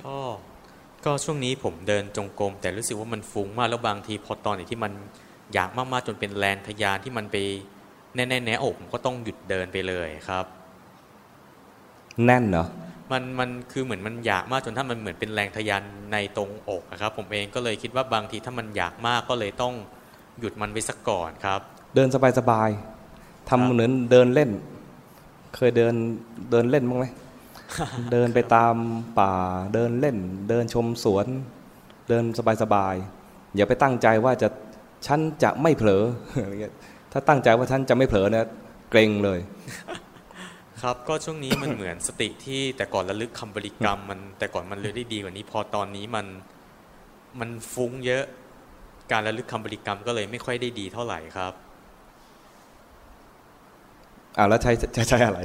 [0.00, 0.16] ก็
[1.04, 4.92] ก็ช่วงนี้ผมเดินจงกรมแต่รู้สึกว่ามันฟุ้งมากแล้วบางที พอตอนไหนที่มัน
[5.54, 7.36] อยากมากๆจนเป็นแรงทยานที่มันไป
[8.14, 10.44] แน่ๆแน่อกผมก็ต้องหยุดเดินไปเลยครับ
[12.24, 12.66] แน่นเหรอ
[13.12, 15.82] มันมันคือเหมือนมันอยากมากจนถ้ามันเหมือนเป็นแรงทยาน
[16.12, 19.74] ในตรงอกนะครับ ผมเองก็เลยคิดว่าบางทีถ้ามันอยากมากก็เลยต้อง
[20.40, 21.60] หยุดมันไว้สักก่อนครับ
[21.94, 24.50] เดินสบายๆทำเหมือนเดินเล่น
[25.56, 25.94] เคยเดิน
[26.50, 27.06] เดินเล่นบ้างไหม
[28.12, 28.74] เดินไปตาม
[29.18, 29.32] ป่า
[29.74, 30.16] เดินเล่น
[30.48, 31.26] เดินชมสวน
[32.08, 32.24] เดิน
[32.62, 34.48] สบายๆอย่าไปตั้งใจว่าจะ
[35.06, 36.04] ฉันจะไม่เผลอ
[36.42, 36.74] อะไรเงี้ย
[37.12, 38.46] ถ้าตั้งใจว่าฉันจะไม่เผลอเนี่ย
[38.90, 39.40] เกรงเลย
[40.82, 46.26] ครับก็ช่วงนี้มันเหมือนสติที่แต่ก่อนระลึกคำบริกรรม มันแต่ก่อนมันเลยได้ดีกว่านี้ พอตอนนี้มัน
[47.40, 48.24] มันฟุ้งเยอะ
[49.12, 51.52] การระลึกคำบริกรรมก็เลยไม่ค่อยได้ดีเท่าไหร่ครับ
[54.38, 55.38] อ่าแล้วใช้จะใช้อะไร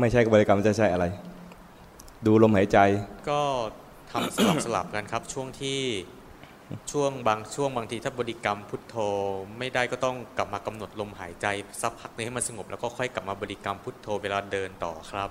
[0.00, 1.04] ไม่ใช่บริกรรมจะใช้อะไร
[2.26, 2.78] ดูลมหายใจ
[3.30, 3.40] ก็
[4.12, 5.80] ทำสลับสลับกันครับ ช่วงที่
[6.92, 8.96] ช่วงบางช่วงบางทีถ้าบริกรรมพุทโธ
[9.58, 11.46] ไม่ได้ก็ต้องกลับมากำหนดลมหายใจ
[11.82, 15.30] สักพักหนึงให้มันสงบแล้วก็ค่อยกลับมาบริกรรมพุทโธเวลาเดินต่อครับ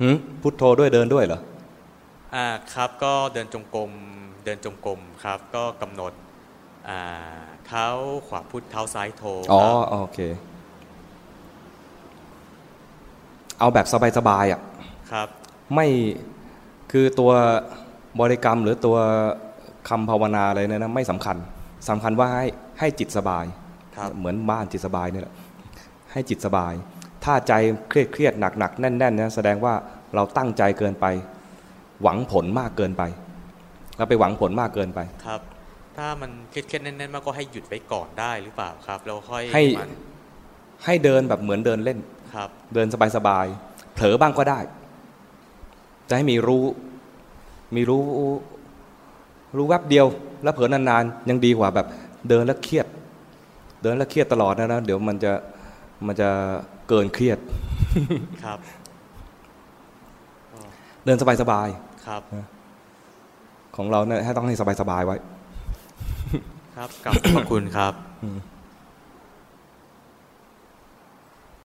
[0.00, 1.40] หืมพุทโธด้วยเดินด้วยเหรอ
[2.34, 3.90] อ่าครับก็เดินจงกรม
[4.44, 6.12] เดินจงกรมครับ ก็กำหนด
[6.88, 7.00] อ่า
[7.66, 7.86] เท้า
[8.28, 10.18] ขวาพุทเท้าซ้ายโธอ๋อครับโอเค
[13.58, 13.86] เอาแบบ
[14.18, 14.60] สบายๆอะ
[15.12, 15.28] ครับ
[15.74, 15.86] ไม่
[16.92, 17.32] คือตัว
[18.20, 18.96] บริกรรมหรือตัว
[19.88, 21.36] คำภาวนาอะไรเนี่ยนะไม่สำคัญ
[21.88, 22.46] สำคัญว่าให้
[22.80, 23.44] ให้จิตสบาย
[23.96, 25.34] ครับเหมือนบ้านจิตสบายเนี่ยแหละ
[26.12, 26.72] ให้จิตสบาย
[27.24, 27.52] ถ้าใจ
[27.88, 29.74] เครียดเครียดหนักหนักแน่นแน่นนะแสดงว่า
[30.14, 31.06] เราตั้งใจเกินไป
[32.02, 33.02] หวังผลมากเกินไป
[33.96, 35.40] เราไปหวังผลมากเกินไปครับ
[35.96, 39.90] ถ้ามันเครียดๆแน่นๆมากก็ให้หยุดไว้ก่อนได้หรือเปล่าครับแล้วค่อยให้มัน
[40.84, 41.98] ให้เดินแบบเหมือนเดินเล่น
[42.34, 42.86] ครับ เดิน
[43.16, 44.58] สบายๆเผลอบ้างก็ได้
[46.08, 46.64] จะให้มีรู้
[47.74, 48.02] มีรู้
[49.56, 50.06] รู้แวบเดียว
[50.42, 51.86] แล้วเผลอนานๆ ยังดีกว่าแบบ
[52.28, 52.86] เดินแล้วเครียด
[53.82, 55.32] เดินแล้วเครียดตลอดนะนะเดี๋ยวมันจะ
[56.06, 56.28] มันจะ
[56.88, 57.38] เกินเครียด
[58.44, 58.58] ครับ
[61.04, 61.68] เดินสบาย
[62.06, 65.16] ครับๆของเราเนี่ยให้ต้องให้สบายๆไว้
[66.76, 67.92] ครับกลับขอบพระคุณครับ
[68.22, 68.38] อืม